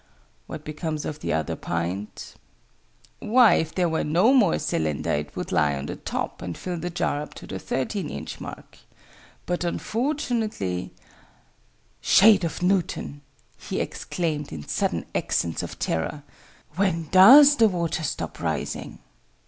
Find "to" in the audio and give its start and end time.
7.35-7.45